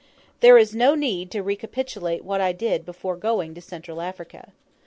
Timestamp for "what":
2.25-2.41